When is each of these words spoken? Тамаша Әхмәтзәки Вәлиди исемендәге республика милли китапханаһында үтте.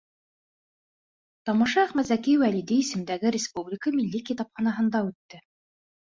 Тамаша 1.49 1.81
Әхмәтзәки 1.89 2.33
Вәлиди 2.43 2.77
исемендәге 2.83 3.33
республика 3.35 3.93
милли 3.99 4.23
китапханаһында 4.31 5.03
үтте. 5.11 5.43